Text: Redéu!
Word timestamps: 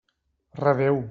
Redéu! 0.63 0.97